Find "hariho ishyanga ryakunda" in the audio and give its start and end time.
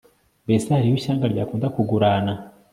0.75-1.67